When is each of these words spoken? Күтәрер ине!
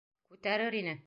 Күтәрер 0.33 0.79
ине! 0.81 0.99